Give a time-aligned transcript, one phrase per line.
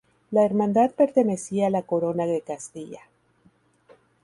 [0.31, 3.01] La hermandad pertenecía a la Corona de Castilla.